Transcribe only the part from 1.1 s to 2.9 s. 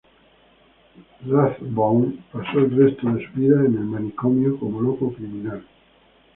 Rathbone pasó el